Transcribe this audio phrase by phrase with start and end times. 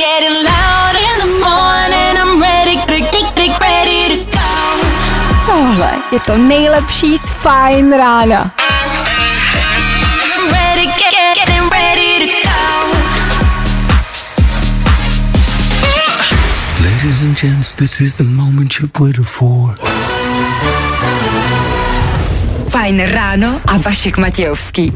[0.00, 2.12] getting loud in the morning.
[2.22, 4.52] I'm ready, ready, ready to go.
[5.46, 8.52] Tohle je to nejlepší z Fajn rána.
[10.34, 12.60] I'm ready, get, getting ready to go.
[16.84, 19.78] Ladies and gents, this is the moment you've waited for.
[22.68, 24.92] Fajn ráno a Vašek Matějovský.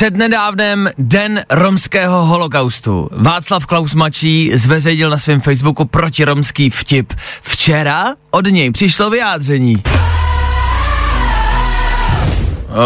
[0.00, 3.08] Přednedávnem Den romského holokaustu.
[3.12, 7.12] Václav Klaus Mačí zveřejnil na svém Facebooku protiromský vtip.
[7.42, 9.82] Včera od něj přišlo vyjádření.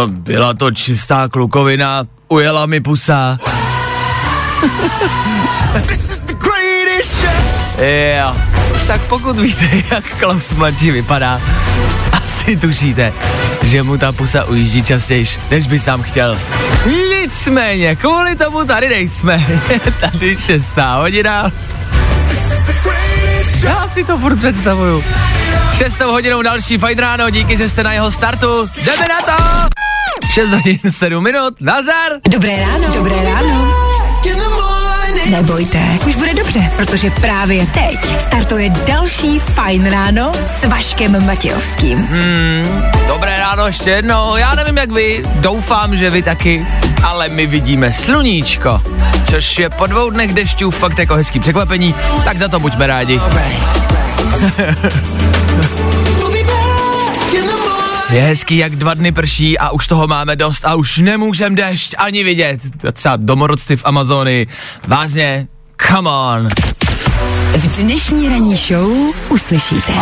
[0.06, 3.38] Byla to čistá klukovina, ujela mi pusa.
[8.18, 8.36] Jo,
[8.86, 11.40] tak pokud víte, jak Klaus mladší vypadá,
[12.44, 13.12] asi tušíte,
[13.62, 16.38] že mu ta pusa ujíždí častěji, než by sám chtěl.
[17.20, 19.46] Nicméně, kvůli tomu tady nejsme.
[20.00, 21.52] tady šestá hodina.
[23.62, 25.04] Já si to furt představuju.
[25.72, 28.66] Šestou hodinou další fajn ráno, díky, že jste na jeho startu.
[28.76, 29.42] Jdeme na to!
[30.32, 32.12] 6 hodin 7 minut, nazar!
[32.30, 32.94] Dobré ráno.
[32.94, 33.74] Dobré ráno.
[35.30, 41.98] Nebojte, už bude dobře, protože právě teď startuje další Fajn ráno s Vaškem Matějovským.
[41.98, 46.66] Hmm, dobré ráno ještě jednou, já nevím jak vy, doufám, že vy taky,
[47.02, 48.82] ale my vidíme sluníčko,
[49.30, 53.20] což je po dvou dnech dešťů fakt jako hezký překvapení, tak za to buďme rádi.
[58.10, 61.94] Je hezký, jak dva dny prší a už toho máme dost a už nemůžem dešť
[61.98, 62.60] ani vidět.
[62.80, 64.46] To Třeba domorodci v Amazonii.
[64.86, 65.46] Vážně,
[65.88, 66.48] come on.
[67.56, 68.92] V dnešní ranní show
[69.30, 69.92] uslyšíte.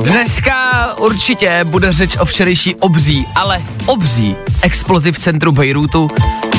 [0.00, 6.10] Dneska určitě bude řeč o včerejší obří, ale obří explozi v centru Bejrútu.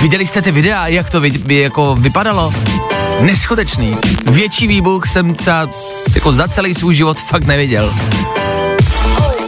[0.01, 2.53] Viděli jste ty videa, jak to vy, jako vypadalo?
[3.19, 3.97] Neskutečný.
[4.31, 5.69] Větší výbuch jsem třeba
[6.15, 7.93] jako za celý svůj život fakt neviděl.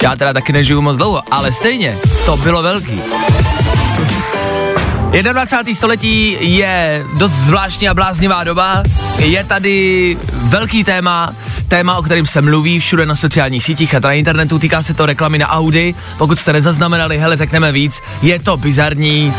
[0.05, 3.01] Já teda taky nežiju moc dlouho, ale stejně, to bylo velký.
[5.21, 5.75] 21.
[5.75, 8.83] století je dost zvláštní a bláznivá doba.
[9.17, 11.33] Je tady velký téma,
[11.67, 14.59] téma, o kterém se mluví všude na sociálních sítích a na internetu.
[14.59, 15.95] Týká se to reklamy na Audi.
[16.17, 18.01] Pokud jste nezaznamenali, hele, řekneme víc.
[18.22, 19.33] Je to bizarní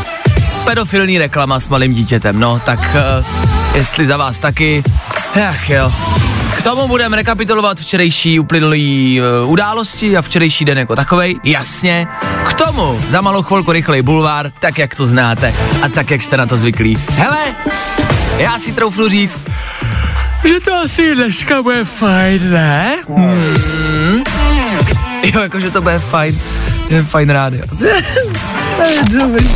[0.64, 2.40] pedofilní reklama s malým dítětem.
[2.40, 3.26] No, tak uh,
[3.74, 4.84] jestli za vás taky,
[5.48, 5.92] ach jo.
[6.66, 12.06] Tomu budeme rekapitulovat včerejší uplynulý uh, události a včerejší den jako takovej, jasně.
[12.48, 16.36] K tomu za malou chvilku rychlej bulvár, tak jak to znáte a tak jak jste
[16.36, 16.98] na to zvyklí.
[17.10, 17.38] Hele,
[18.38, 19.40] já si troufnu říct,
[20.44, 22.96] že to asi dneska bude fajn, ne?
[23.16, 24.24] Hmm.
[25.22, 26.40] Jo, jakože to bude fajn.
[26.88, 27.64] Je fajn rádio.
[29.20, 29.46] Dobrý.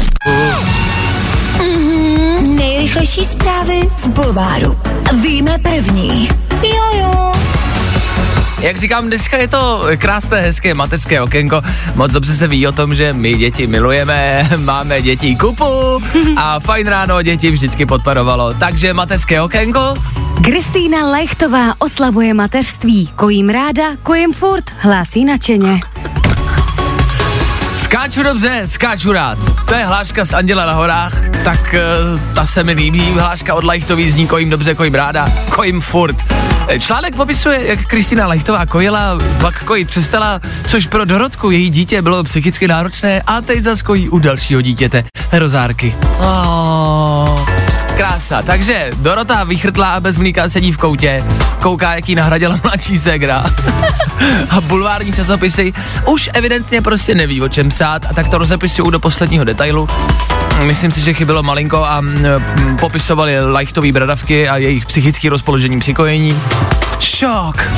[2.95, 4.79] Nejrychlejší zprávy z Bulváru.
[5.23, 6.29] Víme první.
[6.63, 7.33] Jojo.
[8.61, 11.63] Jak říkám, dneska je to krásné, hezké mateřské okénko.
[11.95, 16.03] Moc dobře se ví o tom, že my děti milujeme, máme dětí kupu
[16.37, 18.55] a fajn ráno děti vždycky podporovalo.
[18.55, 19.95] Takže mateřské okénko,
[20.45, 23.07] Kristýna Lechtová oslavuje mateřství.
[23.17, 25.81] Kojím ráda, kojím furt, hlásí nadšeně.
[27.77, 29.39] Skáču dobře, skáču rád.
[29.69, 31.75] To je hláška z Anděla na horách, tak
[32.15, 33.11] uh, ta se mi líbí.
[33.11, 36.17] Hláška od Lajchtový zní kojím dobře, kojím ráda, kojím furt.
[36.69, 42.03] Eh, Článek popisuje, jak Kristýna Lajchtová kojila, pak kojit přestala, což pro Dorotku, její dítě,
[42.03, 45.95] bylo psychicky náročné a teď zas kojí u dalšího dítěte, rozárky.
[46.19, 47.45] Oh,
[47.97, 48.43] krása.
[48.43, 51.25] Takže Dorota vychrtlá a bez mlíka sedí v koutě,
[51.63, 53.45] kouká, jak jí nahradila mladší ségra.
[54.51, 55.73] a bulvární časopisy
[56.07, 59.89] už evidentně prostě neví, o čem psát a tak to rozepisují do posledního detailu.
[60.65, 62.03] Myslím si, že chybělo malinko a
[62.81, 66.43] popisovali lajchtový bradavky a jejich psychické rozpoložení při kojení.
[67.01, 67.69] Šok!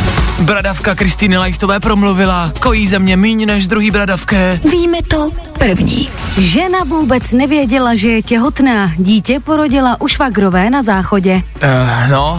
[0.41, 4.61] Bradavka Kristýny Lajchtové promluvila, kojí ze mě míň než druhý bradavké.
[4.71, 6.09] Víme to první.
[6.39, 8.93] Žena vůbec nevěděla, že je těhotná.
[8.97, 11.43] Dítě porodila u švagrové na záchodě.
[11.63, 12.37] Uh, no,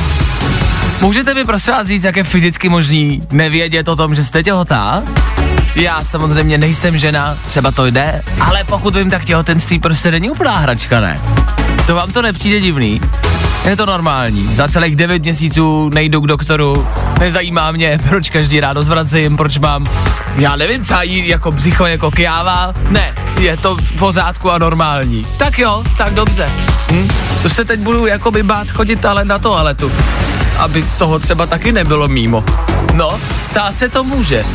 [1.01, 5.03] můžete mi prosím vás říct, jak je fyzicky možný nevědět o tom, že jste těhotná?
[5.75, 10.57] Já samozřejmě nejsem žena, třeba to jde, ale pokud vím, tak těhotenství prostě není úplná
[10.57, 11.21] hračka, ne?
[11.87, 13.01] To vám to nepřijde divný?
[13.65, 14.55] Je to normální.
[14.55, 16.87] Za celých 9 měsíců nejdu k doktoru,
[17.19, 19.85] nezajímá mě, proč každý ráno zvracím, proč mám,
[20.35, 22.73] já nevím, třeba jí jako břicho jako kjáva.
[22.89, 25.27] Ne, je to v pořádku a normální.
[25.37, 26.51] Tak jo, tak dobře.
[26.91, 27.07] Hm?
[27.41, 29.91] To se teď budu jako by bát chodit ale na toaletu,
[30.57, 32.43] aby toho třeba taky nebylo mimo.
[32.93, 34.45] No, stát se to může.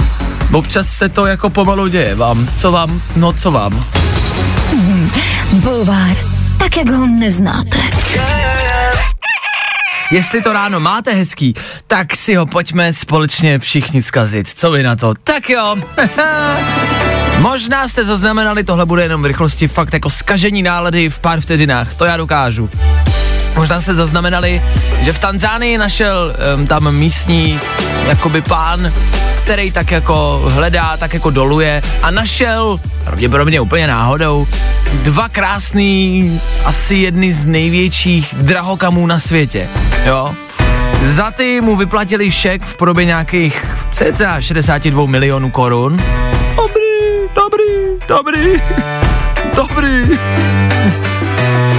[0.52, 2.48] Občas se to jako pomalu děje vám.
[2.56, 3.02] Co vám?
[3.16, 3.84] No co vám?
[5.52, 6.16] Bulvár.
[6.58, 7.78] tak jak ho neznáte.
[10.12, 11.54] Jestli to ráno máte hezký,
[11.86, 14.48] tak si ho pojďme společně všichni zkazit.
[14.54, 15.14] Co vy na to?
[15.24, 15.76] Tak jo.
[17.38, 21.94] Možná jste zaznamenali, tohle bude jenom v rychlosti fakt jako skažení nálady v pár vteřinách.
[21.94, 22.70] To já dokážu.
[23.58, 24.62] Možná jste zaznamenali,
[25.00, 27.60] že v Tanzánii našel um, tam místní
[28.08, 28.92] jakoby pán,
[29.42, 34.46] který tak jako hledá, tak jako doluje a našel, pravděpodobně úplně náhodou,
[34.92, 39.68] dva krásný, asi jedny z největších drahokamů na světě,
[40.06, 40.34] jo.
[41.02, 46.02] Za ty mu vyplatili šek v podobě nějakých cca 62 milionů korun.
[46.56, 47.64] Dobrý, dobrý,
[48.08, 48.62] dobrý,
[49.56, 50.18] dobrý.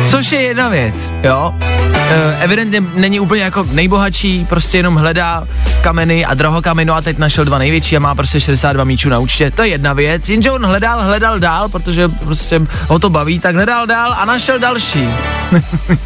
[0.10, 1.54] Což je jedna věc, jo.
[1.94, 5.48] E, evidentně není úplně jako nejbohatší, prostě jenom hledá
[5.82, 9.20] kameny a drahokameny, no a teď našel dva největší a má prostě 62 míčů na
[9.20, 9.52] účtě.
[9.52, 13.56] To je jedna věc, jenže on hledal, hledal dál, protože prostě ho to baví, tak
[13.56, 15.10] hledal dál a našel další.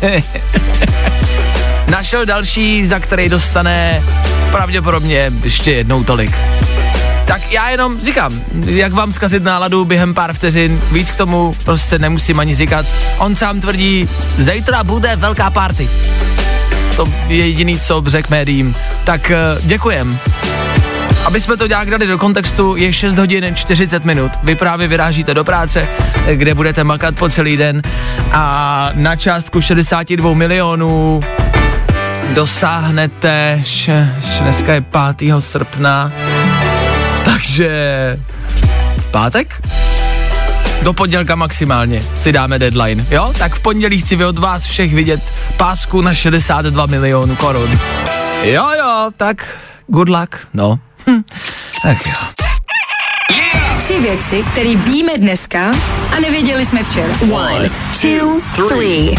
[1.89, 4.03] našel další, za který dostane
[4.51, 6.37] pravděpodobně ještě jednou tolik.
[7.25, 11.99] Tak já jenom říkám, jak vám zkazit náladu během pár vteřin, víc k tomu prostě
[11.99, 12.85] nemusím ani říkat.
[13.17, 15.89] On sám tvrdí, zítra bude velká party.
[16.95, 18.75] To je jediný, co řekl médiím.
[19.03, 20.19] Tak uh, děkujem.
[21.25, 24.31] Aby jsme to nějak dali do kontextu, je 6 hodin 40 minut.
[24.43, 25.87] Vy právě vyrážíte do práce,
[26.35, 27.81] kde budete makat po celý den
[28.31, 31.19] a na částku 62 milionů
[32.33, 33.89] dosáhnete, š,
[34.21, 34.81] š, dneska je
[35.17, 35.31] 5.
[35.39, 36.11] srpna,
[37.43, 38.19] takže
[39.11, 39.61] pátek?
[40.81, 43.33] Do pondělka maximálně si dáme deadline, jo?
[43.37, 45.21] Tak v pondělí chci od vás všech vidět
[45.57, 47.79] pásku na 62 milionů korun.
[48.43, 49.47] Jo, jo, tak
[49.87, 50.79] good luck, no.
[51.09, 51.21] Hm.
[51.83, 52.13] Tak jo.
[53.83, 55.71] Tři věci, které víme dneska
[56.17, 57.13] a nevěděli jsme včera.
[57.31, 57.69] One,
[58.01, 59.15] two, three.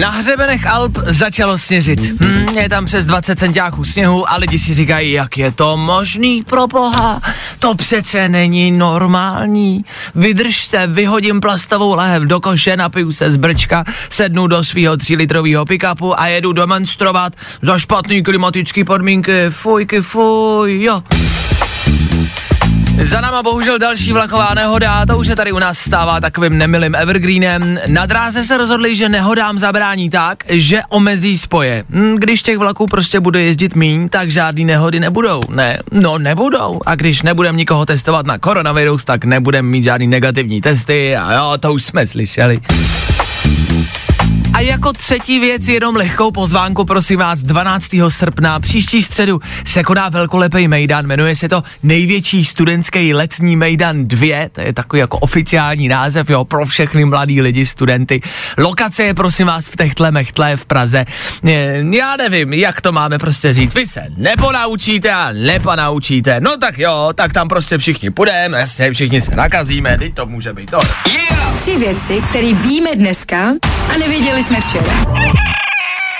[0.00, 2.20] Na hřebenech Alp začalo sněžit.
[2.20, 6.42] Hmm, je tam přes 20 centiáků sněhu a lidi si říkají, jak je to možný
[6.42, 7.22] pro boha.
[7.58, 9.84] To přece není normální.
[10.14, 15.64] Vydržte, vyhodím plastovou lahev do koše, napiju se z brčka, sednu do svého 3 litrového
[15.64, 17.32] pick-upu a jedu demonstrovat
[17.62, 19.46] za špatný klimatický podmínky.
[19.50, 21.02] Fujky, fuj, jo.
[23.02, 26.94] Za náma bohužel další vlaková nehoda, to už se tady u nás stává takovým nemilým
[26.94, 27.78] evergreenem.
[27.86, 31.84] Na dráze se rozhodli, že nehodám zabrání tak, že omezí spoje.
[31.90, 35.40] Hm, Když těch vlaků prostě bude jezdit míň, tak žádný nehody nebudou.
[35.48, 36.80] Ne, no nebudou.
[36.86, 41.52] A když nebudem nikoho testovat na koronavirus, tak nebudem mít žádný negativní testy a jo,
[41.60, 42.60] to už jsme slyšeli.
[44.54, 47.90] A jako třetí věc jenom lehkou pozvánku, prosím vás, 12.
[48.08, 54.48] srpna, příští středu se koná velkolepý mejdan, jmenuje se to největší studentský letní mejdan 2,
[54.52, 58.20] to je takový jako oficiální název, jo, pro všechny mladý lidi, studenty.
[58.58, 61.04] Lokace je prosím vás v Techtle Mechtle v Praze.
[61.46, 66.78] Eh, Já nevím, jak to máme prostě říct, vy se neponaučíte a neponaučíte, no tak
[66.78, 70.80] jo, tak tam prostě všichni půjdeme, jasně, všichni se nakazíme, teď to může být to.
[71.12, 71.34] Yeah!
[71.60, 73.48] Tři věci, které víme dneska
[73.94, 74.92] a nevěděli jsme včera.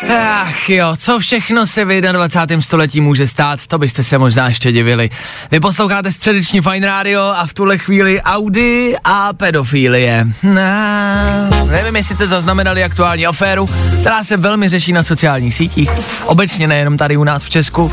[0.09, 2.63] Ach jo, co všechno se v 21.
[2.63, 5.11] století může stát, to byste se možná ještě divili.
[5.51, 10.27] Vy posloucháte středeční Fine Radio a v tuhle chvíli Audi a pedofilie.
[10.43, 13.69] No, nevím, jestli jste zaznamenali aktuální aféru,
[14.01, 15.91] která se velmi řeší na sociálních sítích,
[16.25, 17.93] obecně nejenom tady u nás v Česku.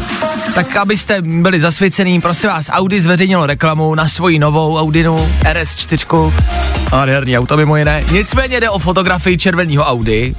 [0.56, 6.34] Tak abyste byli zasvěcený, prosím vás, Audi zveřejnilo reklamu na svoji novou Audinu RS4.
[6.92, 8.04] Nádherný auto mimo jiné.
[8.12, 10.36] Nicméně jde o fotografii červeného Audi,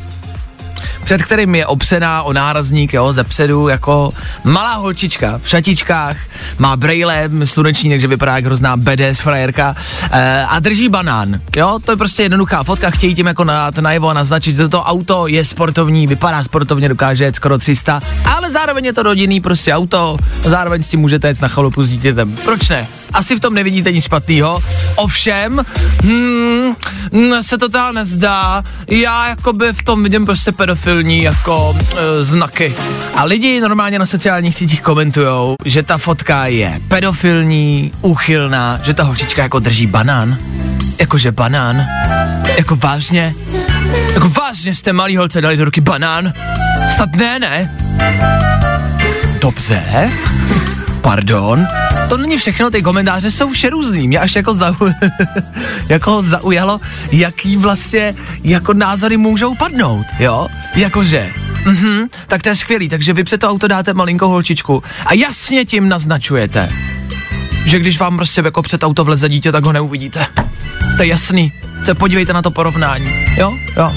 [1.04, 4.12] před kterým je obsená o nárazník, jo, ze předu, jako
[4.44, 6.16] malá holčička v šatičkách,
[6.58, 9.76] má brejle sluneční, takže vypadá jak hrozná BDS frajerka
[10.10, 14.08] e, a drží banán, jo, to je prostě jednoduchá fotka, chtějí tím jako na, najevo
[14.08, 18.84] a naznačit, že to auto je sportovní, vypadá sportovně, dokáže jet skoro 300, ale zároveň
[18.84, 22.68] je to rodinný prostě auto, zároveň s tím můžete jet na chalupu s dítětem, proč
[22.68, 22.86] ne?
[23.14, 24.62] Asi v tom nevidíte nic špatného.
[24.96, 25.62] Ovšem,
[26.02, 26.74] hmm,
[27.12, 28.62] mně se to teda nezdá.
[28.88, 32.74] Já jakoby v tom vidím prostě pedofilní jako e, znaky.
[33.14, 39.02] A lidi normálně na sociálních sítích komentujou, že ta fotka je pedofilní, úchylná, že ta
[39.02, 40.38] holčička jako drží banán.
[41.00, 41.86] Jakože banán.
[42.58, 43.34] Jako vážně.
[44.14, 46.32] Jako vážně jste malý holce dali do ruky banán?
[46.96, 47.78] Snad ne, ne?
[49.40, 50.10] Dobře.
[51.00, 51.66] Pardon?
[52.12, 54.08] To není všechno, ty komentáře jsou vše různý.
[54.08, 54.74] Mě až jako, zau,
[55.88, 56.80] jako zaujalo,
[57.12, 58.14] jaký vlastně
[58.44, 60.48] jako názory můžou padnout, jo?
[60.74, 61.32] Jakože,
[61.64, 65.64] mhm, tak to je skvělý, takže vy před to auto dáte malinkou holčičku a jasně
[65.64, 66.68] tím naznačujete,
[67.64, 70.26] že když vám prostě jako před auto vleze dítě, tak ho neuvidíte.
[70.96, 71.52] To je jasný.
[71.86, 73.12] To podívejte na to porovnání.
[73.36, 73.92] Jo, jo.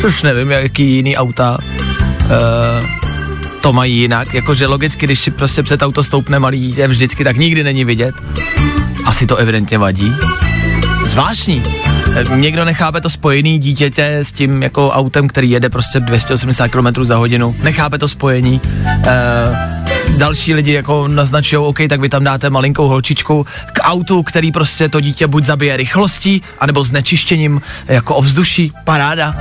[0.00, 3.03] Což nevím, jaký jiný auta uh,
[3.64, 4.34] to mají jinak.
[4.34, 8.14] Jakože logicky, když si prostě před auto stoupne malý dítě vždycky, tak nikdy není vidět.
[9.04, 10.12] Asi to evidentně vadí.
[11.06, 11.62] Zvláštní.
[12.14, 17.04] Eh, Někdo nechápe to spojení dítěte s tím jako autem, který jede prostě 280 km
[17.04, 17.56] za hodinu.
[17.62, 18.60] Nechápe to spojení.
[19.06, 24.52] E, další lidi jako naznačují, OK, tak vy tam dáte malinkou holčičku k autu, který
[24.52, 28.72] prostě to dítě buď zabije rychlostí, anebo znečištěním jako ovzduší.
[28.84, 29.34] Paráda.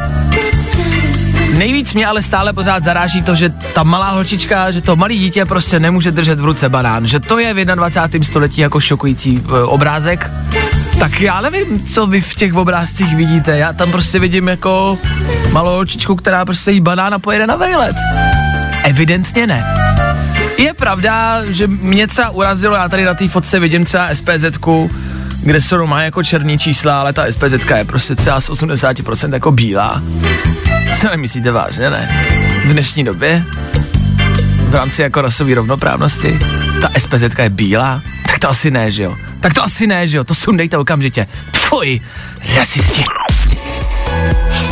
[1.57, 5.45] Nejvíc mě ale stále pořád zaráží to, že ta malá holčička, že to malý dítě
[5.45, 8.25] prostě nemůže držet v ruce banán, že to je v 21.
[8.25, 10.31] století jako šokující e, obrázek.
[11.00, 13.57] Tak já nevím, co vy v těch obrázcích vidíte.
[13.57, 14.98] Já tam prostě vidím jako
[15.51, 17.95] malou holčičku, která prostě jí banán a pojede na vejlet.
[18.83, 19.65] Evidentně ne.
[20.57, 24.57] Je pravda, že mě třeba urazilo, já tady na té fotce vidím třeba SPZ,
[25.43, 29.51] kde jsou má jako černý čísla, ale ta SPZ je prostě třeba z 80% jako
[29.51, 30.01] bílá.
[31.01, 32.27] Co nemyslíte vážně, ne?
[32.65, 33.43] V dnešní době?
[34.69, 36.39] V rámci jako rasové rovnoprávnosti?
[36.81, 38.01] Ta SPZ je bílá?
[38.27, 39.15] Tak to asi ne, že jo?
[39.39, 40.23] Tak to asi ne, že jo?
[40.23, 41.27] To sundejte okamžitě.
[41.51, 42.01] Tfuj,
[42.55, 43.03] rasisti.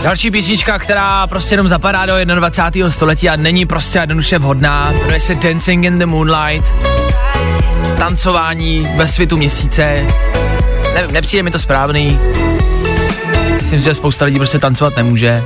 [0.03, 2.91] Další písnička, která prostě jenom zapadá do 21.
[2.91, 6.73] století a není prostě jednoduše vhodná, jmenuje se Dancing in the Moonlight.
[7.97, 10.07] Tancování ve svitu měsíce.
[10.93, 12.19] Nevím, nepřijde mi to správný.
[13.59, 15.43] Myslím, že spousta lidí prostě tancovat nemůže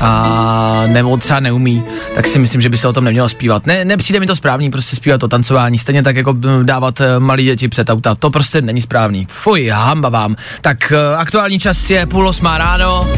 [0.00, 1.84] a nebo třeba neumí,
[2.14, 3.66] tak si myslím, že by se o tom nemělo zpívat.
[3.66, 7.44] Ne, nepřijde mi to správný prostě zpívat o tancování, stejně tak jako dávat eh, malí
[7.44, 8.14] děti před auta.
[8.14, 9.26] To prostě není správný.
[9.30, 10.36] Fuj, hamba vám.
[10.60, 13.08] Tak eh, aktuální čas je půl osmá ráno,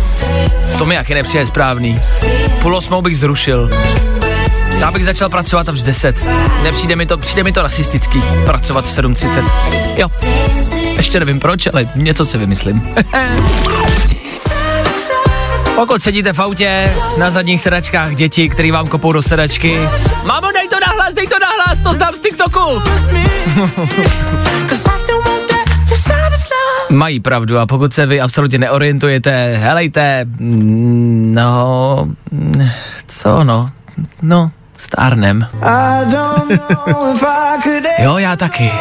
[0.79, 2.01] to mi jaký nepřijde správný.
[2.63, 3.71] Půl osmou bych zrušil.
[4.79, 6.27] Já bych začal pracovat až v 10.
[6.63, 9.45] Nepřijde mi to, přijde mi to rasistický, pracovat v 7.30.
[9.97, 10.09] Jo.
[11.03, 12.83] Ještě nevím proč, ale něco si vymyslím.
[15.75, 19.79] Pokud sedíte v autě, na zadních sedačkách děti, který vám kopou do sedačky.
[20.25, 22.83] Mámo, dej to nahlas, dej to nahlas, to znám z TikToku.
[26.91, 32.09] Mají pravdu a pokud se vy absolutně neorientujete, helejte, mm, no,
[33.09, 33.71] co no,
[34.23, 35.47] no, stárnem.
[37.99, 38.73] Jo, já taky.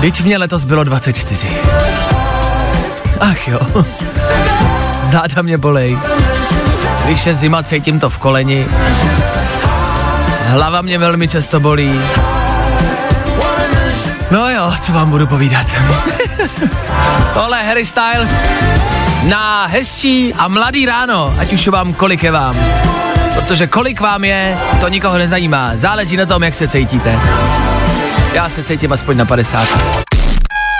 [0.00, 1.48] Teď mě letos bylo 24.
[3.20, 3.60] Ach jo.
[5.12, 5.98] Záda mě bolej.
[7.04, 8.66] Když je zima, cítím to v koleni.
[10.46, 12.00] Hlava mě velmi často bolí.
[14.30, 15.66] No jo, co vám budu povídat.
[17.34, 18.30] Tohle Harry Styles
[19.24, 22.56] na hezčí a mladý ráno, ať už vám kolik je vám.
[23.34, 25.72] Protože kolik vám je, to nikoho nezajímá.
[25.74, 27.20] Záleží na tom, jak se cítíte.
[28.34, 29.68] Já se cítím aspoň na 50.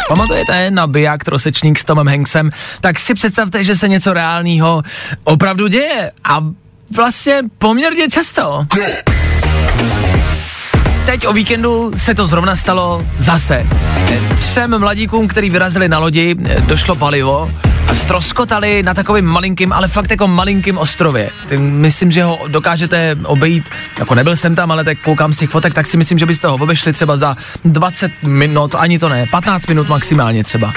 [0.08, 2.50] Pamatujete na biják trosečník s Tomem Hanksem?
[2.80, 4.82] Tak si představte, že se něco reálného
[5.24, 6.12] opravdu děje.
[6.24, 6.40] A
[6.96, 8.66] vlastně poměrně často.
[11.06, 13.66] Teď o víkendu se to zrovna stalo zase.
[14.38, 17.50] Třem mladíkům, který vyrazili na lodi, došlo palivo
[17.94, 21.30] stroskotali na takovým malinkým, ale fakt jako malinkým ostrově.
[21.48, 25.50] Ty, myslím, že ho dokážete obejít, jako nebyl jsem tam, ale tak koukám z těch
[25.50, 29.26] fotek, tak si myslím, že byste ho obešli třeba za 20 minut, ani to ne,
[29.30, 30.72] 15 minut maximálně třeba.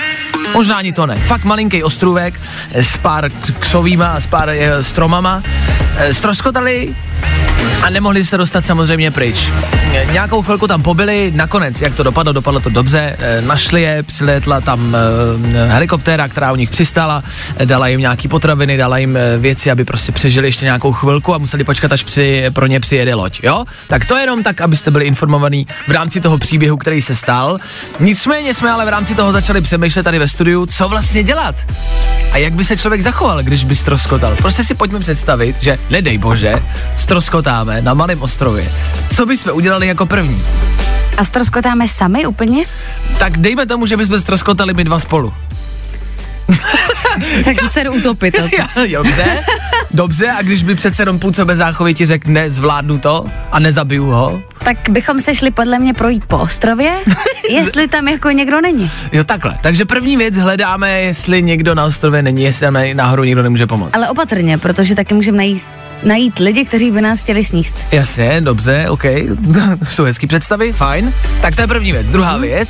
[0.54, 1.16] Možná ani to ne.
[1.16, 2.42] Fakt malinký ostrůvek
[2.74, 5.44] s pár křovýma a s pár e, stromama.
[6.12, 6.96] Stroskotali
[7.84, 9.52] a nemohli se dostat samozřejmě pryč.
[10.12, 14.62] Nějakou chvilku tam pobyli, nakonec, jak to dopadlo, dopadlo to dobře, e, našli je, přiletla
[14.62, 17.24] tam e, helikoptéra, která u nich přistála,
[17.66, 21.63] dala jim nějaký potraviny, dala jim věci, aby prostě přežili ještě nějakou chvilku a museli
[21.63, 23.66] počkat, až při, pro ně přijede loď, jo?
[23.88, 27.58] Tak to jenom tak, abyste byli informovaní v rámci toho příběhu, který se stal.
[28.00, 31.56] Nicméně jsme ale v rámci toho začali přemýšlet tady ve studiu, co vlastně dělat.
[32.32, 34.36] A jak by se člověk zachoval, když by stroskotal?
[34.36, 36.54] Prostě si pojďme představit, že nedej bože,
[36.98, 38.72] stroskotáme na malém ostrově.
[39.16, 40.44] Co bychom udělali jako první?
[41.17, 42.65] A stroskotáme sami úplně?
[43.20, 45.34] Tak dejme tomu, že bychom stroskotali my dva spolu.
[47.44, 48.58] tak se jdu utopit asi.
[48.91, 49.44] Dobře,
[49.91, 54.06] dobře, a když by přece jenom půl bez záchovy ti řekne, zvládnu to a nezabiju
[54.06, 54.41] ho?
[54.63, 56.91] Tak bychom se šli podle mě projít po ostrově,
[57.50, 58.91] jestli tam jako někdo není.
[59.12, 59.58] Jo, takhle.
[59.62, 63.96] Takže první věc hledáme, jestli někdo na ostrově není, jestli tam náhodou někdo nemůže pomoct.
[63.96, 65.67] Ale opatrně, protože taky můžeme najít,
[66.04, 67.75] najít lidi, kteří by nás chtěli sníst.
[67.92, 69.04] Jasně, dobře, OK.
[69.84, 71.13] Jsou hezký představy, fajn.
[71.42, 72.08] Tak to je první věc.
[72.08, 72.42] Druhá hmm.
[72.42, 72.70] věc,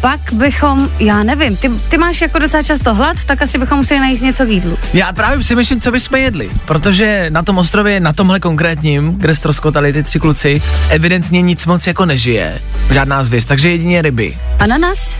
[0.00, 4.00] pak bychom, já nevím, ty, ty máš jako docela často hlad, tak asi bychom museli
[4.00, 4.78] najít něco k jídlu.
[4.92, 9.92] Já právě přemýšlím, co bychom jedli, protože na tom ostrově, na tomhle konkrétním, kde stroskotali
[9.92, 12.58] ty tři kluci, evidentně nic moc jako nežije.
[12.90, 14.38] Žádná zvěř, takže jedině ryby.
[14.58, 15.16] Ananas?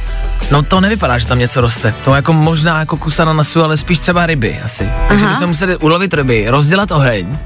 [0.51, 1.95] No to nevypadá, že tam něco roste.
[2.05, 4.89] To jako možná jako kus ananasu, ale spíš třeba ryby asi.
[5.09, 5.35] Takže Aha.
[5.35, 7.39] bychom museli ulovit ryby, rozdělat oheň.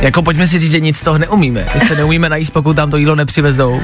[0.00, 1.66] Jako pojďme si říct, že nic z toho neumíme.
[1.74, 3.80] My se neumíme najíst, pokud tam to jídlo nepřivezou.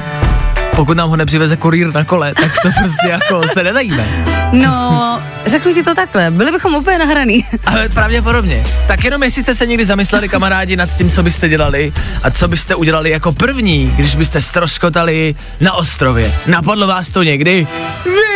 [0.75, 4.25] Pokud nám ho nepřiveze kurýr na kole, tak to prostě jako se nedajíme.
[4.51, 7.45] No, řeknu ti to takhle, byli bychom úplně nahraný.
[7.65, 8.63] Ale pravděpodobně.
[8.87, 11.93] Tak jenom jestli jste se někdy zamysleli, kamarádi, nad tím, co byste dělali
[12.23, 16.33] a co byste udělali jako první, když byste stroskotali na ostrově.
[16.47, 17.67] Napadlo vás to někdy?
[18.05, 18.30] Wilson!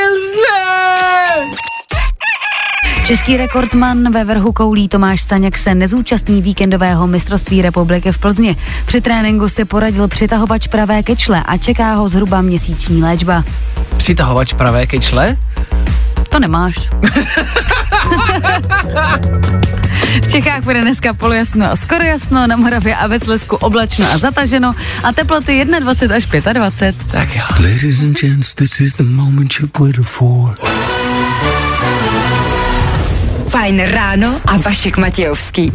[3.05, 8.57] Český rekordman ve vrhu koulí Tomáš Staněk se nezúčastní víkendového mistrovství republiky v Plzni.
[8.85, 13.43] Při tréninku si poradil přitahovač pravé kečle a čeká ho zhruba měsíční léčba.
[13.97, 15.37] Přitahovač pravé kečle?
[16.29, 16.75] To nemáš.
[20.15, 24.17] V Čechách bude dneska polojasno a skoro jasno, na Moravě a ve Slezsku oblačno a
[24.17, 26.95] zataženo a teploty 21 až 25.
[27.11, 27.43] Tak jo.
[27.59, 30.55] Ladies and gents, this is the moment you've waited for.
[33.47, 35.73] Fajn ráno a Vašek Matějovský.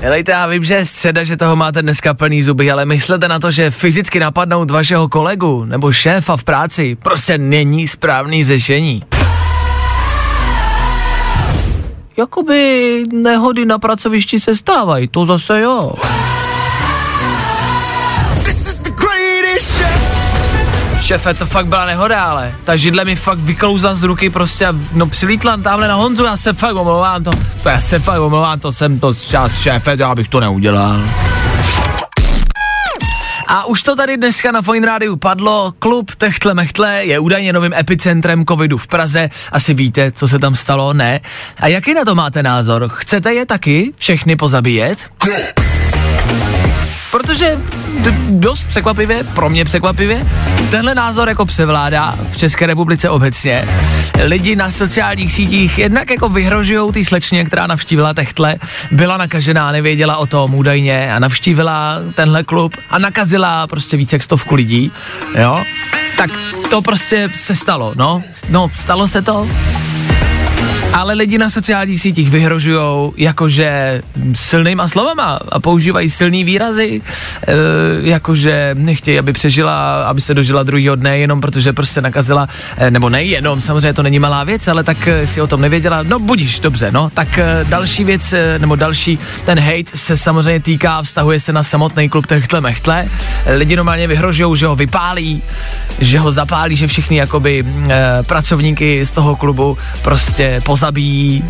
[0.00, 3.38] Helejte, já vím, že je středa, že toho máte dneska plný zuby, ale myslete na
[3.38, 9.02] to, že fyzicky napadnout vašeho kolegu nebo šéfa v práci prostě není správný řešení.
[12.16, 15.92] Jakoby nehody na pracovišti se stávají, to zase jo.
[21.02, 24.74] Šefe, to fakt byla nehoda, ale ta židle mi fakt vyklouzla z ruky prostě a
[24.92, 27.30] no přilítla tamhle na Honzu, já se fakt omlouvám to,
[27.62, 31.00] to já se fakt omlouvám, to jsem to čas šéfe, já bych to neudělal.
[33.48, 37.72] A už to tady dneska na Fine Rádiu padlo, klub Techtle Mechtle je údajně novým
[37.72, 41.20] epicentrem covidu v Praze, asi víte, co se tam stalo, ne?
[41.60, 42.88] A jaký na to máte názor?
[42.94, 44.98] Chcete je taky všechny pozabíjet?
[47.14, 47.58] Protože
[48.28, 50.26] dost překvapivě, pro mě překvapivě,
[50.70, 53.68] tenhle názor jako převládá v České republice obecně.
[54.24, 58.56] Lidi na sociálních sítích jednak jako vyhrožují té slečně, která navštívila Techtle,
[58.90, 64.22] byla nakažená, nevěděla o tom údajně a navštívila tenhle klub a nakazila prostě více jak
[64.22, 64.92] stovku lidí,
[65.38, 65.64] jo.
[66.16, 66.30] Tak
[66.70, 68.22] to prostě se stalo, no.
[68.48, 69.48] No, stalo se to,
[70.94, 74.02] ale lidi na sociálních sítích vyhrožujou jakože
[74.34, 77.52] silnýma slovama a používají silný výrazy, e,
[78.08, 83.10] jakože nechtějí, aby přežila, aby se dožila druhého dne, jenom protože prostě nakazila, e, nebo
[83.10, 86.60] nejenom, samozřejmě to není malá věc, ale tak e, si o tom nevěděla, no budíš,
[86.60, 91.62] dobře, no, tak další věc, nebo další, ten hate se samozřejmě týká, vztahuje se na
[91.62, 93.08] samotný klub Techtle Mechtle,
[93.56, 95.42] lidi normálně vyhrožují, že ho vypálí,
[95.98, 97.64] že ho zapálí, že všichni jakoby
[98.26, 101.44] pracovníky z toho klubu prostě pozabíjí.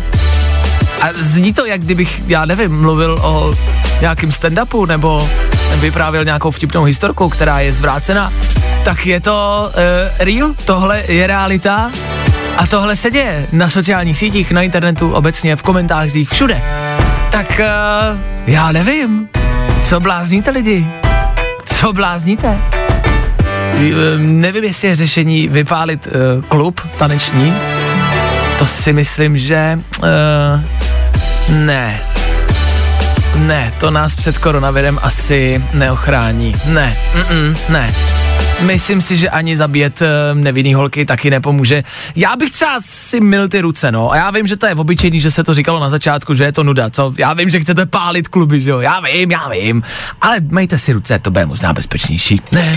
[1.01, 3.53] A zní to, jak kdybych, já nevím, mluvil o
[4.01, 5.29] nějakým stand-upu nebo
[5.75, 8.33] vyprávěl nějakou vtipnou historku, která je zvrácena.
[8.83, 11.91] Tak je to uh, real, tohle je realita
[12.57, 16.61] a tohle se děje na sociálních sítích, na internetu, obecně, v komentářích, všude.
[17.31, 19.29] Tak uh, já nevím,
[19.83, 20.87] co blázníte lidi?
[21.65, 22.57] Co blázníte?
[23.51, 27.53] Eh, Nevím, jestli je řešení vypálit uh, klub taneční.
[28.59, 30.05] To si myslím, že uh,
[31.49, 32.01] ne.
[33.35, 36.55] Ne, to nás před koronavirem asi neochrání.
[36.65, 37.95] Ne, mm-mm, ne.
[38.61, 40.07] Myslím si, že ani zabíjet uh,
[40.39, 41.83] nevinný holky taky nepomůže.
[42.15, 44.11] Já bych třeba si mil ty ruce, no.
[44.11, 46.51] A já vím, že to je obyčejný, že se to říkalo na začátku, že je
[46.51, 47.13] to nuda, co?
[47.17, 48.79] Já vím, že chcete pálit kluby, že jo?
[48.79, 49.83] Já vím, já vím.
[50.21, 52.41] Ale majte si ruce, to bude možná bezpečnější.
[52.51, 52.75] Ne.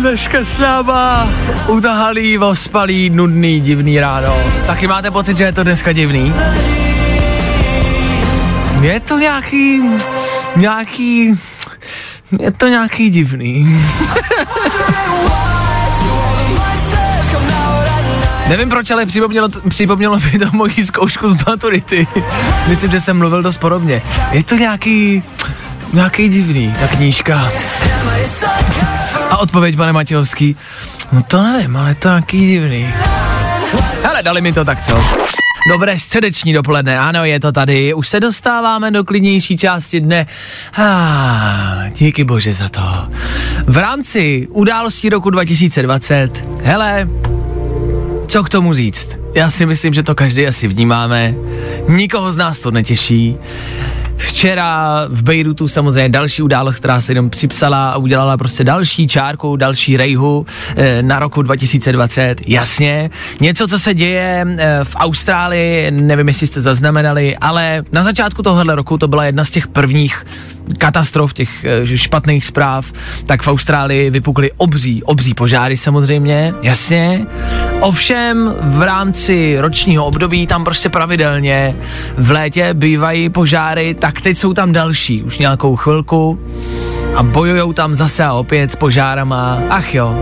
[0.00, 1.28] Dneška s náma
[1.68, 4.36] utahalý, ospalý, nudný, divný ráno.
[4.66, 6.34] Taky máte pocit, že je to dneska divný?
[8.80, 9.82] Je to nějaký,
[10.56, 11.38] nějaký,
[12.38, 13.80] je to nějaký divný.
[18.48, 22.06] Nevím proč, ale připomnělo, připomnělo mi to moji zkoušku z maturity.
[22.68, 24.02] Myslím, že jsem mluvil dost podobně.
[24.32, 25.22] Je to nějaký,
[25.92, 27.52] nějaký divný, ta knížka.
[29.30, 30.56] A odpověď, pane Matějovský,
[31.12, 32.88] no to nevím, ale to nějaký divný.
[34.02, 35.02] Hele, dali mi to tak co?
[35.72, 37.94] Dobré středeční dopoledne, ano, je to tady.
[37.94, 40.26] Už se dostáváme do klidnější části dne.
[40.78, 43.08] Ah, díky bože za to.
[43.66, 47.08] V rámci událostí roku 2020, hele,
[48.28, 49.08] co k tomu říct?
[49.34, 51.34] Já si myslím, že to každý asi vnímáme.
[51.88, 53.36] Nikoho z nás to netěší.
[54.20, 59.56] Včera v Bejrutu samozřejmě další událost, která se jenom připsala a udělala prostě další čárku,
[59.56, 63.10] další rejhu eh, na roku 2020, jasně.
[63.40, 68.74] Něco, co se děje eh, v Austrálii, nevím, jestli jste zaznamenali, ale na začátku tohohle
[68.74, 70.26] roku to byla jedna z těch prvních
[70.78, 72.92] katastrof, těch eh, špatných zpráv,
[73.26, 77.26] tak v Austrálii vypukly obří, obří požáry samozřejmě, jasně.
[77.80, 81.74] Ovšem v rámci ročního období tam prostě pravidelně
[82.18, 86.40] v létě bývají požáry, tak teď jsou tam další už nějakou chvilku
[87.14, 89.58] a bojujou tam zase a opět s požárama.
[89.70, 90.14] Ach jo.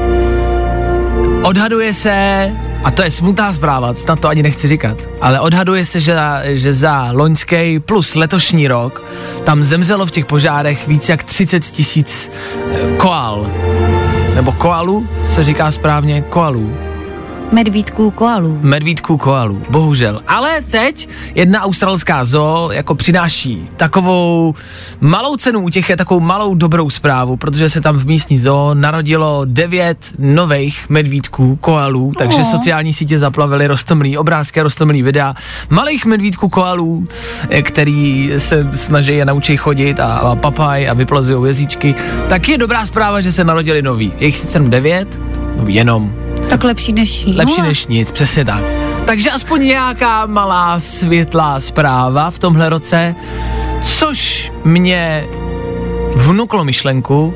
[1.42, 2.50] Odhaduje se,
[2.84, 6.72] a to je smutná zpráva, snad to ani nechci říkat, ale odhaduje se, že, že
[6.72, 9.02] za loňský plus letošní rok
[9.44, 12.30] tam zemřelo v těch požárech víc jak 30 tisíc
[12.74, 13.50] eh, koal.
[14.34, 16.87] Nebo koalů se říká správně, koalů.
[17.52, 18.58] Medvídků koalů.
[18.62, 20.22] Medvídků koalů, bohužel.
[20.28, 24.54] Ale teď jedna australská zoo jako přináší takovou
[25.00, 28.74] malou cenu u těch je takovou malou dobrou zprávu, protože se tam v místní zoo
[28.74, 32.50] narodilo devět nových medvídků koalů, takže Oh.
[32.50, 35.34] sociální sítě zaplavily rostomlý obrázky, rostomlý videa
[35.70, 37.08] malých medvídků koalů,
[37.50, 41.94] eh, který se snaží je naučit chodit a, a papaj a vyplazují jezíčky.
[42.28, 44.12] Tak je dobrá zpráva, že se narodili noví.
[44.18, 45.18] Je jich sice jenom devět,
[45.56, 46.12] no jenom
[46.48, 47.68] Tak lepší než Lepší nula.
[47.68, 48.62] než nic, přesně tak.
[49.06, 53.14] Takže aspoň nějaká malá světlá zpráva v tomhle roce,
[53.82, 55.24] což mě
[56.14, 57.34] vnuklo myšlenku,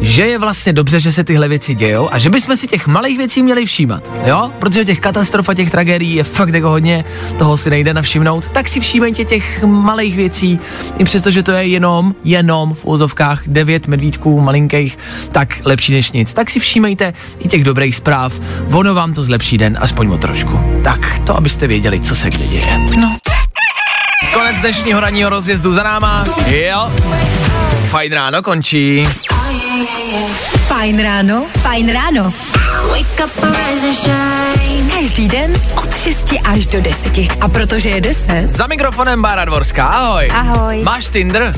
[0.00, 3.18] že je vlastně dobře, že se tyhle věci dějou a že bychom si těch malých
[3.18, 4.50] věcí měli všímat, jo?
[4.58, 7.04] Protože těch katastrof a těch tragédií je fakt jako hodně,
[7.38, 10.58] toho si nejde navšimnout, tak si všímejte těch malých věcí,
[10.98, 14.98] i přesto, že to je jenom, jenom v úzovkách devět medvídků malinkých,
[15.32, 16.32] tak lepší než nic.
[16.32, 20.60] Tak si všímejte i těch dobrých zpráv, ono vám to zlepší den, aspoň o trošku.
[20.84, 22.78] Tak to, abyste věděli, co se kde děje.
[23.00, 23.16] No.
[24.32, 26.24] Konec dnešního ranního rozjezdu za náma.
[26.46, 26.92] Jo.
[27.88, 29.04] Fajn ráno končí.
[30.68, 32.32] Fajn ráno, fajn ráno.
[32.90, 34.90] Wake up, rise and shine.
[35.00, 37.18] Každý den od 6 až do 10.
[37.40, 40.28] A protože je 10, Za mikrofonem Bára Dvorská, ahoj.
[40.32, 40.82] Ahoj.
[40.82, 41.54] Máš Tinder?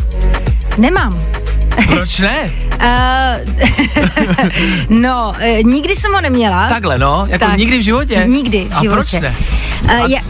[0.79, 1.23] Nemám.
[1.87, 2.51] Proč ne?
[2.75, 3.53] Uh,
[4.89, 6.69] no, uh, nikdy jsem ho neměla.
[6.69, 7.57] Takhle no, jako Tak.
[7.57, 8.25] nikdy v životě?
[8.27, 8.97] Nikdy v A životě.
[8.97, 9.35] proč ne?
[9.85, 10.21] Uh, já,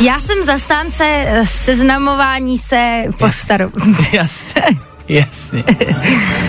[0.00, 3.72] já jsem zastánce eh, seznamování se po staru.
[4.12, 4.62] Jasně.
[5.08, 5.64] Jasně.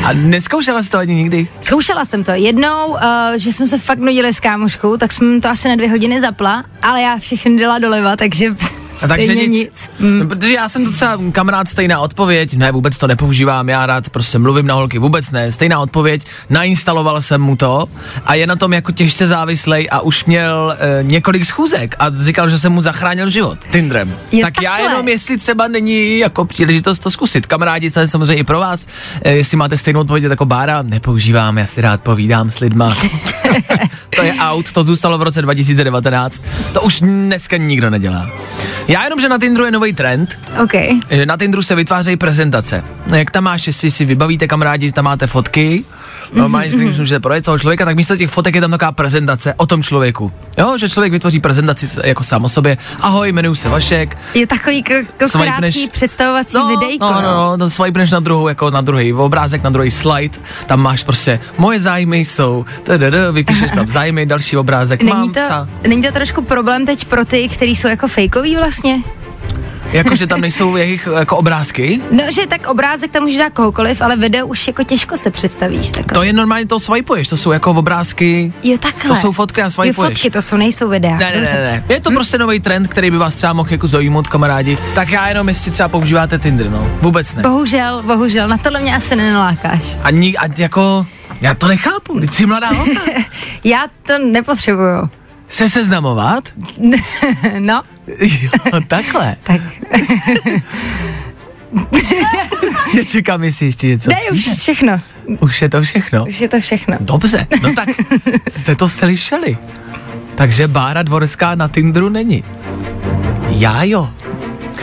[0.03, 1.47] A neskoušela jsi to ani nikdy?
[1.61, 2.99] Zkoušela jsem to jednou, uh,
[3.35, 6.63] že jsme se fakt nudili s kámoškou, tak jsem to asi na dvě hodiny zapla,
[6.81, 8.55] ale já všechny dala doleva, takže
[9.03, 9.51] A takže stejně nic.
[9.51, 9.91] nic.
[9.99, 10.19] Mm.
[10.19, 14.39] No, protože já jsem docela kamarád stejná odpověď, ne, vůbec to nepoužívám, já rád prostě
[14.39, 17.87] mluvím na holky, vůbec ne, stejná odpověď, nainstaloval jsem mu to
[18.25, 22.49] a je na tom jako těžce závislej a už měl e, několik schůzek a říkal,
[22.49, 24.15] že jsem mu zachránil život Tinderem.
[24.31, 24.91] Je tak já takhle.
[24.91, 27.45] jenom, jestli třeba není jako příležitost to zkusit.
[27.45, 28.87] Kamarádi, to je samozřejmě i pro vás,
[29.21, 32.97] e, jestli máte stejnou odpověď jako Bára, nepoužívám, já si rád povídám s lidma.
[34.15, 36.41] to je out, to zůstalo v roce 2019,
[36.73, 38.29] to už dneska nikdo nedělá.
[38.87, 40.73] Já jenom, že na Tinderu je nový trend, OK.
[41.09, 42.83] že na Tinderu se vytvářejí prezentace.
[43.07, 45.83] No, Jak tam máš, jestli si vybavíte kamarádi, tam máte fotky,
[46.33, 49.53] normálně, Mhm, když můžete projet toho člověka, tak místo těch fotek je tam taková prezentace
[49.57, 50.31] o tom člověku.
[50.57, 52.77] Jo, že člověk vytvoří prezentaci jako sám o sobě.
[53.01, 54.17] Ahoj, jmenuji se Vašek.
[54.33, 57.05] Je takový k- k- Swipneš- krátký představovací No, videjko.
[57.05, 60.79] no, no, no, no swipeneš na druhou, jako na druhý obrázek, na druhý slide, tam
[60.81, 65.67] máš prostě moje zájmy jsou, tdd, vypíšeš tam zájmy, další obrázek, Není mám to, psa.
[65.87, 68.74] není to trošku problém teď pro ty, kteří jsou jako fejkoví vlastně?
[69.91, 74.15] Jakože tam nejsou jejich jako obrázky, No, že tak obrázek tam může dát kohokoliv, ale
[74.15, 75.91] video už jako těžko se představíš.
[75.91, 76.11] Tak...
[76.11, 79.15] to je normálně to swipeuješ, to jsou jako obrázky, Jo, takhle.
[79.15, 79.95] to jsou fotky a Jo, swipuješ.
[80.13, 81.17] fotky, to jsou, nejsou videa.
[81.17, 81.83] Ne, ne, ne, ne.
[81.89, 84.77] Je to prostě nový trend, který by vás třeba mohl jako zajímat, kamarádi.
[84.95, 86.89] Tak já jenom, jestli třeba používáte Tinder, no.
[87.01, 87.41] Vůbec ne.
[87.43, 89.81] Bohužel, bohužel, na tohle mě asi nenalákáš.
[90.03, 91.05] A, ní, a jako,
[91.41, 93.01] já to nechápu, teď jsi mladá holka.
[93.63, 95.09] Já to nepotřebuju.
[95.47, 96.43] Se seznamovat?
[97.59, 98.49] No, Jo,
[98.87, 99.35] takhle.
[99.43, 99.61] tak.
[102.97, 104.99] Já čekám, jestli ještě něco Ne, už všechno.
[105.39, 106.25] Už je to všechno.
[106.25, 106.97] Už je to všechno.
[106.99, 107.89] Dobře, no tak
[108.61, 109.57] jste to slyšeli.
[110.35, 112.43] Takže Bára Dvorská na Tinderu není.
[113.49, 114.09] Já jo.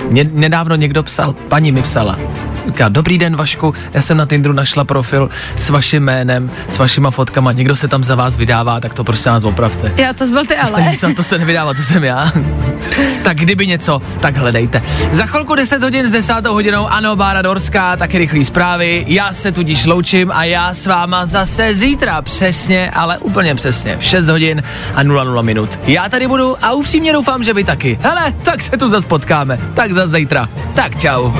[0.08, 2.18] Mě nedávno někdo psal, paní mi psala.
[2.66, 7.10] Říká, dobrý den Vašku, já jsem na Tinderu našla profil s vaším jménem, s vašima
[7.10, 9.92] fotkama, někdo se tam za vás vydává, tak to prostě nás opravte.
[9.96, 10.94] Já to byl ty To, ale.
[10.94, 12.32] jsem, to se nevydává, to jsem já.
[13.22, 14.82] tak kdyby něco, tak hledejte.
[15.12, 19.04] Za chvilku 10 hodin s 10 hodinou, ano, Bára Dorská, taky rychlý zprávy.
[19.08, 24.04] Já se tudíž loučím a já s váma zase zítra přesně, ale úplně přesně, v
[24.04, 24.62] 6 hodin
[24.94, 25.78] a 00 minut.
[25.86, 27.98] Já tady budu a upřímně doufám, že vy taky.
[28.02, 29.58] Hele, tak se tu zase potkáme.
[29.74, 30.48] Tak zase zítra.
[30.74, 31.32] Tak čau.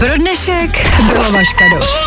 [0.00, 0.70] Pro dnešek
[1.06, 2.06] bylo Vaška dost.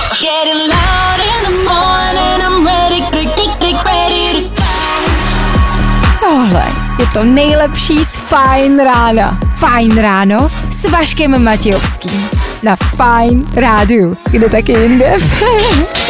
[6.19, 6.65] Tohle
[6.99, 9.39] je to nejlepší z Fajn rána.
[9.55, 12.29] Fajn ráno s Vaškem Matějovským.
[12.63, 14.17] Na Fajn rádiu.
[14.31, 15.17] Kde taky jinde?